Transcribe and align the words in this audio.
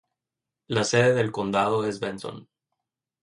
La 0.67 0.83
sede 0.83 1.13
del 1.13 1.31
condado 1.31 1.85
es 1.85 1.99
Benson. 1.99 2.49